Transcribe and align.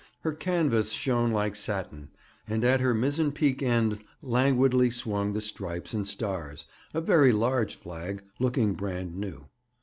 Her 0.21 0.33
canvas 0.33 0.93
shone 0.93 1.31
like 1.31 1.55
satin, 1.55 2.09
and 2.47 2.63
at 2.63 2.79
her 2.79 2.91
mizzen 2.91 3.31
peak 3.31 3.61
end 3.61 4.03
languidly 4.23 4.89
swung 4.89 5.33
the 5.33 5.41
Stripes 5.41 5.93
and 5.93 6.07
Stars, 6.07 6.65
a 6.91 7.01
very 7.01 7.31
large 7.31 7.75
flag, 7.75 8.23
looking 8.39 8.73
brand 8.73 9.15
new. 9.15 9.45